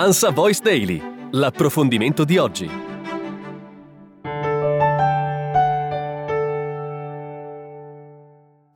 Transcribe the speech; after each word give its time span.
Ansa 0.00 0.30
Voice 0.30 0.60
Daily, 0.62 1.02
l'approfondimento 1.32 2.22
di 2.22 2.38
oggi. 2.38 2.70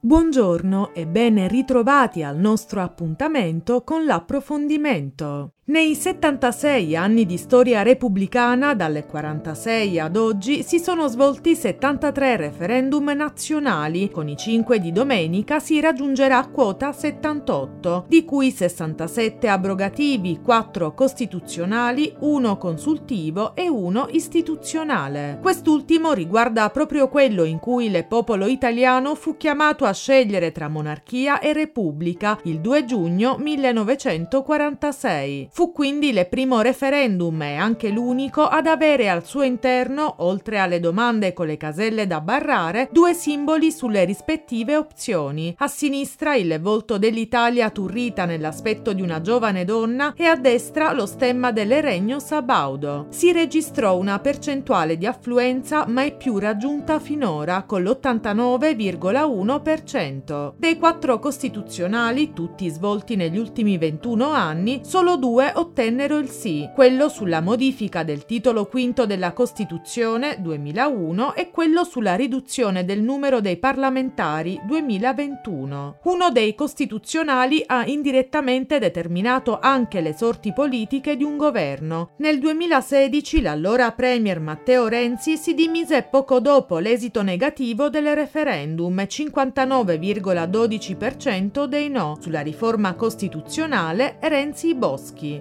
Buongiorno 0.00 0.92
e 0.92 1.06
ben 1.06 1.46
ritrovati 1.46 2.24
al 2.24 2.38
nostro 2.38 2.80
appuntamento 2.80 3.84
con 3.84 4.04
l'approfondimento. 4.04 5.52
Nei 5.64 5.94
76 5.94 6.96
anni 6.96 7.24
di 7.24 7.36
storia 7.36 7.82
repubblicana, 7.82 8.74
dalle 8.74 9.06
46 9.06 10.00
ad 10.00 10.16
oggi, 10.16 10.64
si 10.64 10.80
sono 10.80 11.06
svolti 11.06 11.54
73 11.54 12.36
referendum 12.36 13.12
nazionali, 13.12 14.10
con 14.10 14.26
i 14.26 14.36
5 14.36 14.80
di 14.80 14.90
domenica 14.90 15.60
si 15.60 15.78
raggiungerà 15.78 16.48
quota 16.48 16.90
78, 16.90 18.06
di 18.08 18.24
cui 18.24 18.50
67 18.50 19.46
abrogativi, 19.46 20.40
4 20.42 20.94
costituzionali, 20.94 22.12
1 22.18 22.58
consultivo 22.58 23.54
e 23.54 23.68
1 23.68 24.08
istituzionale. 24.10 25.38
Quest'ultimo 25.40 26.12
riguarda 26.12 26.68
proprio 26.70 27.08
quello 27.08 27.44
in 27.44 27.60
cui 27.60 27.86
il 27.86 28.04
popolo 28.08 28.46
italiano 28.46 29.14
fu 29.14 29.36
chiamato 29.36 29.84
a 29.84 29.92
scegliere 29.92 30.50
tra 30.50 30.66
monarchia 30.66 31.38
e 31.38 31.52
repubblica 31.52 32.36
il 32.42 32.58
2 32.58 32.84
giugno 32.84 33.36
1946. 33.38 35.50
Fu 35.54 35.70
quindi 35.70 36.08
il 36.08 36.26
primo 36.30 36.62
referendum 36.62 37.42
e 37.42 37.56
anche 37.56 37.90
l'unico 37.90 38.46
ad 38.46 38.66
avere 38.66 39.10
al 39.10 39.26
suo 39.26 39.42
interno, 39.42 40.14
oltre 40.20 40.58
alle 40.58 40.80
domande 40.80 41.34
con 41.34 41.46
le 41.46 41.58
caselle 41.58 42.06
da 42.06 42.22
barrare, 42.22 42.88
due 42.90 43.12
simboli 43.12 43.70
sulle 43.70 44.04
rispettive 44.04 44.78
opzioni. 44.78 45.54
A 45.58 45.68
sinistra 45.68 46.34
il 46.36 46.58
volto 46.58 46.96
dell'Italia 46.96 47.68
turrita 47.68 48.24
nell'aspetto 48.24 48.94
di 48.94 49.02
una 49.02 49.20
giovane 49.20 49.66
donna 49.66 50.14
e 50.16 50.24
a 50.24 50.36
destra 50.36 50.92
lo 50.92 51.04
stemma 51.04 51.52
del 51.52 51.82
Regno 51.82 52.18
Sabaudo. 52.18 53.08
Si 53.10 53.30
registrò 53.30 53.98
una 53.98 54.20
percentuale 54.20 54.96
di 54.96 55.04
affluenza 55.04 55.84
mai 55.86 56.16
più 56.16 56.38
raggiunta 56.38 56.98
finora, 56.98 57.64
con 57.64 57.82
l'89,1%. 57.82 60.54
Dei 60.56 60.78
quattro 60.78 61.18
costituzionali, 61.18 62.32
tutti 62.32 62.70
svolti 62.70 63.16
negli 63.16 63.36
ultimi 63.36 63.76
21 63.76 64.30
anni, 64.30 64.80
solo 64.82 65.18
due 65.18 65.40
due 65.42 65.52
ottennero 65.56 66.18
il 66.18 66.28
sì, 66.28 66.70
quello 66.72 67.08
sulla 67.08 67.40
modifica 67.40 68.04
del 68.04 68.26
titolo 68.26 68.66
quinto 68.66 69.06
della 69.06 69.32
Costituzione 69.32 70.40
2001 70.40 71.34
e 71.34 71.50
quello 71.50 71.82
sulla 71.82 72.14
riduzione 72.14 72.84
del 72.84 73.02
numero 73.02 73.40
dei 73.40 73.56
parlamentari 73.56 74.60
2021. 74.64 75.98
Uno 76.04 76.30
dei 76.30 76.54
costituzionali 76.54 77.60
ha 77.66 77.84
indirettamente 77.86 78.78
determinato 78.78 79.58
anche 79.60 80.00
le 80.00 80.14
sorti 80.14 80.52
politiche 80.52 81.16
di 81.16 81.24
un 81.24 81.36
governo. 81.36 82.10
Nel 82.18 82.38
2016 82.38 83.40
l'allora 83.40 83.90
Premier 83.90 84.38
Matteo 84.38 84.86
Renzi 84.86 85.36
si 85.36 85.54
dimise 85.54 86.06
poco 86.08 86.38
dopo 86.38 86.78
l'esito 86.78 87.22
negativo 87.22 87.90
del 87.90 88.14
referendum 88.14 89.00
59,12% 89.00 91.64
dei 91.64 91.88
no 91.88 92.16
sulla 92.20 92.42
riforma 92.42 92.94
costituzionale 92.94 94.18
Renzi 94.20 94.76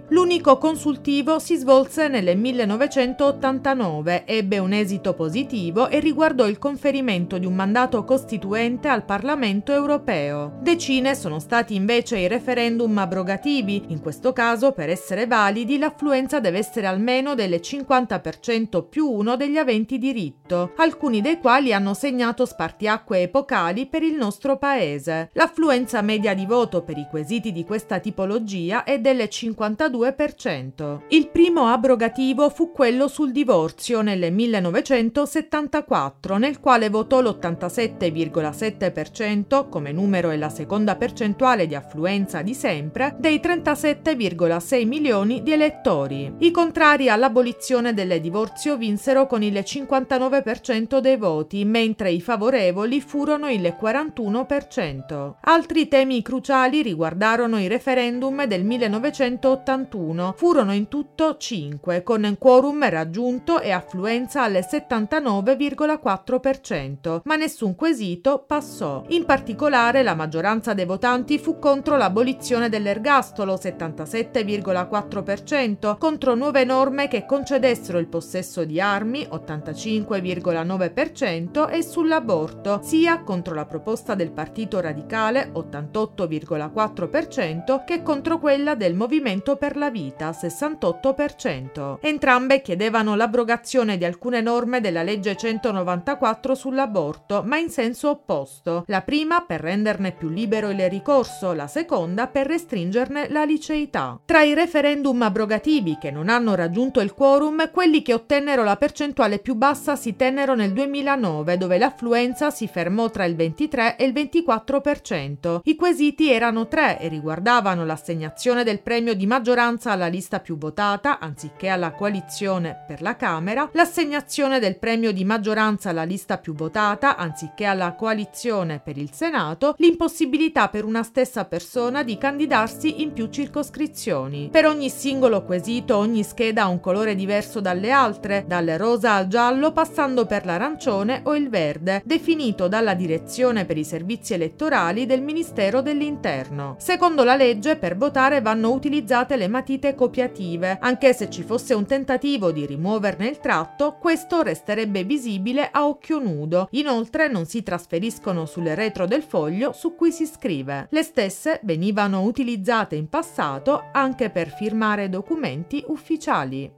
L'unico 0.09 0.57
consultivo 0.57 1.39
si 1.39 1.55
svolse 1.55 2.07
nel 2.07 2.37
1989, 2.37 4.25
ebbe 4.25 4.59
un 4.59 4.73
esito 4.73 5.13
positivo 5.13 5.87
e 5.87 5.99
riguardò 5.99 6.47
il 6.47 6.59
conferimento 6.59 7.37
di 7.37 7.45
un 7.45 7.55
mandato 7.55 8.03
costituente 8.03 8.87
al 8.87 9.05
Parlamento 9.05 9.73
europeo. 9.73 10.59
Decine 10.61 11.15
sono 11.15 11.39
stati 11.39 11.75
invece 11.75 12.17
i 12.17 12.27
referendum 12.27 12.97
abrogativi, 12.97 13.85
in 13.87 14.01
questo 14.01 14.33
caso 14.33 14.71
per 14.71 14.89
essere 14.89 15.27
validi 15.27 15.77
l'affluenza 15.77 16.39
deve 16.39 16.59
essere 16.59 16.87
almeno 16.87 17.35
del 17.35 17.51
50% 17.51 18.87
più 18.87 19.09
uno 19.09 19.35
degli 19.35 19.57
aventi 19.57 19.97
diritto, 19.97 20.73
alcuni 20.77 21.21
dei 21.21 21.39
quali 21.39 21.73
hanno 21.73 21.93
segnato 21.93 22.45
spartiacque 22.45 23.21
epocali 23.21 23.87
per 23.87 24.03
il 24.03 24.15
nostro 24.15 24.57
paese. 24.57 25.29
L'affluenza 25.33 26.01
media 26.01 26.33
di 26.33 26.45
voto 26.45 26.83
per 26.83 26.97
i 26.97 27.07
quesiti 27.09 27.51
di 27.51 27.63
questa 27.63 27.99
tipologia 27.99 28.83
è 28.83 28.99
del 28.99 29.27
50 29.27 29.80
42%. 29.89 31.01
Il 31.07 31.29
primo 31.29 31.65
abrogativo 31.67 32.49
fu 32.49 32.71
quello 32.71 33.07
sul 33.07 33.31
divorzio 33.31 34.01
nel 34.01 34.31
1974, 34.31 36.37
nel 36.37 36.59
quale 36.59 36.89
votò 36.89 37.21
l'87,7% 37.21 39.67
come 39.69 39.91
numero 39.91 40.29
e 40.29 40.37
la 40.37 40.49
seconda 40.49 40.95
percentuale 40.95 41.65
di 41.65 41.73
affluenza 41.73 42.43
di 42.43 42.53
sempre 42.53 43.15
dei 43.17 43.39
37,6 43.43 44.85
milioni 44.85 45.41
di 45.41 45.53
elettori. 45.53 46.31
I 46.39 46.51
contrari 46.51 47.09
all'abolizione 47.09 47.95
del 47.95 48.21
divorzio 48.21 48.77
vinsero 48.77 49.25
con 49.25 49.41
il 49.41 49.53
59% 49.53 50.99
dei 50.99 51.17
voti, 51.17 51.65
mentre 51.65 52.11
i 52.11 52.21
favorevoli 52.21 53.01
furono 53.01 53.49
il 53.49 53.75
41%. 53.81 55.33
Altri 55.41 55.87
temi 55.87 56.21
cruciali 56.21 56.83
riguardarono 56.83 57.59
i 57.59 57.67
referendum 57.67 58.45
del 58.45 58.63
1980 58.63 59.69
71. 59.71 60.33
Furono 60.35 60.73
in 60.73 60.89
tutto 60.89 61.37
5, 61.37 62.03
con 62.03 62.35
quorum 62.37 62.89
raggiunto 62.89 63.61
e 63.61 63.71
affluenza 63.71 64.43
al 64.43 64.65
79,4%, 64.69 67.21
ma 67.23 67.37
nessun 67.37 67.75
quesito 67.75 68.43
passò. 68.45 69.05
In 69.09 69.23
particolare 69.23 70.03
la 70.03 70.15
maggioranza 70.15 70.73
dei 70.73 70.83
votanti 70.85 71.39
fu 71.39 71.57
contro 71.57 71.95
l'abolizione 71.95 72.67
dell'ergastolo 72.67 73.53
77,4%, 73.53 75.97
contro 75.97 76.35
nuove 76.35 76.65
norme 76.65 77.07
che 77.07 77.25
concedessero 77.25 77.97
il 77.97 78.07
possesso 78.07 78.65
di 78.65 78.81
armi 78.81 79.21
85,9% 79.21 81.71
e 81.71 81.81
sull'aborto, 81.81 82.81
sia 82.83 83.23
contro 83.23 83.55
la 83.55 83.65
proposta 83.65 84.15
del 84.15 84.31
Partito 84.31 84.81
Radicale 84.81 85.49
88,4% 85.53 87.85
che 87.85 88.03
contro 88.03 88.37
quella 88.39 88.75
del 88.75 88.95
Movimento 88.95 89.55
per 89.61 89.77
la 89.77 89.91
vita 89.91 90.31
68%. 90.31 91.99
Entrambe 92.01 92.63
chiedevano 92.63 93.13
l'abrogazione 93.15 93.95
di 93.95 94.05
alcune 94.05 94.41
norme 94.41 94.81
della 94.81 95.03
legge 95.03 95.35
194 95.35 96.55
sull'aborto, 96.55 97.43
ma 97.45 97.57
in 97.57 97.69
senso 97.69 98.09
opposto. 98.09 98.85
La 98.87 99.01
prima 99.01 99.41
per 99.41 99.61
renderne 99.61 100.13
più 100.13 100.29
libero 100.29 100.71
il 100.71 100.89
ricorso, 100.89 101.53
la 101.53 101.67
seconda 101.67 102.25
per 102.25 102.47
restringerne 102.47 103.29
la 103.29 103.43
liceità. 103.43 104.19
Tra 104.25 104.41
i 104.41 104.55
referendum 104.55 105.21
abrogativi 105.21 105.99
che 106.01 106.09
non 106.09 106.29
hanno 106.29 106.55
raggiunto 106.55 106.99
il 106.99 107.13
quorum, 107.13 107.69
quelli 107.69 108.01
che 108.01 108.15
ottennero 108.15 108.63
la 108.63 108.77
percentuale 108.77 109.37
più 109.37 109.53
bassa 109.53 109.95
si 109.95 110.15
tennero 110.15 110.55
nel 110.55 110.73
2009, 110.73 111.57
dove 111.57 111.77
l'affluenza 111.77 112.49
si 112.49 112.67
fermò 112.67 113.11
tra 113.11 113.25
il 113.25 113.35
23 113.35 113.97
e 113.97 114.05
il 114.05 114.13
24%. 114.13 115.59
I 115.65 115.75
quesiti 115.75 116.31
erano 116.31 116.67
tre 116.67 116.99
e 116.99 117.07
riguardavano 117.09 117.85
l'assegnazione 117.85 118.63
del 118.63 118.81
premio 118.81 119.13
di 119.13 119.27
maggioranza 119.27 119.49
maggioranza 119.51 119.91
alla 119.91 120.07
lista 120.07 120.39
più 120.39 120.57
votata, 120.57 121.19
anziché 121.19 121.67
alla 121.67 121.91
coalizione 121.91 122.85
per 122.87 123.01
la 123.01 123.17
Camera, 123.17 123.69
l'assegnazione 123.73 124.59
del 124.59 124.79
premio 124.79 125.11
di 125.11 125.25
maggioranza 125.25 125.89
alla 125.89 126.03
lista 126.03 126.37
più 126.37 126.53
votata, 126.53 127.17
anziché 127.17 127.65
alla 127.65 127.93
coalizione 127.95 128.79
per 128.79 128.97
il 128.97 129.11
Senato, 129.11 129.73
l'impossibilità 129.79 130.69
per 130.69 130.85
una 130.85 131.03
stessa 131.03 131.43
persona 131.43 132.01
di 132.03 132.17
candidarsi 132.17 133.01
in 133.01 133.11
più 133.11 133.27
circoscrizioni. 133.27 134.47
Per 134.49 134.65
ogni 134.65 134.87
singolo 134.87 135.43
quesito 135.43 135.97
ogni 135.97 136.23
scheda 136.23 136.63
ha 136.63 136.67
un 136.69 136.79
colore 136.79 137.13
diverso 137.13 137.59
dalle 137.59 137.91
altre, 137.91 138.45
dal 138.47 138.67
rosa 138.77 139.15
al 139.15 139.27
giallo 139.27 139.73
passando 139.73 140.25
per 140.25 140.45
l'arancione 140.45 141.23
o 141.25 141.35
il 141.35 141.49
verde, 141.49 142.01
definito 142.05 142.69
dalla 142.69 142.93
Direzione 142.93 143.65
per 143.65 143.77
i 143.77 143.83
servizi 143.83 144.33
elettorali 144.33 145.05
del 145.05 145.21
Ministero 145.21 145.81
dell'Interno. 145.81 146.77
Secondo 146.79 147.25
la 147.25 147.35
legge, 147.35 147.75
per 147.75 147.97
votare 147.97 148.39
vanno 148.39 148.71
utilizzate 148.71 149.30
utilizzate 149.31 149.35
le 149.35 149.47
matite 149.47 149.95
copiative. 149.95 150.77
Anche 150.81 151.13
se 151.13 151.29
ci 151.29 151.43
fosse 151.43 151.73
un 151.73 151.85
tentativo 151.85 152.51
di 152.51 152.65
rimuoverne 152.65 153.27
il 153.27 153.39
tratto, 153.39 153.97
questo 153.99 154.41
resterebbe 154.41 155.03
visibile 155.03 155.69
a 155.71 155.87
occhio 155.87 156.19
nudo. 156.19 156.67
Inoltre 156.71 157.29
non 157.29 157.45
si 157.45 157.63
trasferiscono 157.63 158.45
sul 158.45 158.65
retro 158.65 159.05
del 159.05 159.23
foglio 159.23 159.71
su 159.73 159.95
cui 159.95 160.11
si 160.11 160.25
scrive. 160.25 160.87
Le 160.89 161.03
stesse 161.03 161.59
venivano 161.63 162.23
utilizzate 162.23 162.95
in 162.95 163.07
passato 163.07 163.83
anche 163.91 164.29
per 164.29 164.49
firmare 164.49 165.09
documenti 165.09 165.83
ufficiali. 165.87 166.71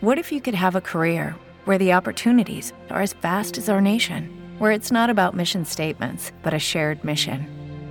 What 0.00 0.18
if 0.18 0.30
you 0.30 0.40
could 0.40 0.56
have 0.56 0.76
a 0.76 0.80
career 0.80 1.34
where 1.64 1.78
the 1.78 1.92
opportunities 1.92 2.72
are 2.90 3.02
as 3.02 3.14
vast 3.20 3.56
as 3.56 3.68
our 3.68 3.80
nation, 3.80 4.28
where 4.58 4.72
it's 4.72 4.90
not 4.90 5.08
about 5.08 5.34
mission 5.34 5.64
statements, 5.64 6.32
but 6.42 6.52
a 6.52 6.58
shared 6.58 7.02
mission? 7.02 7.65